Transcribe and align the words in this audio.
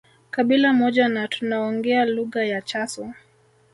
Kabila 0.31 0.73
moja 0.73 1.07
na 1.09 1.27
tunaoongea 1.27 2.05
lugha 2.05 2.43
ya 2.43 2.61
Chasu 2.61 3.13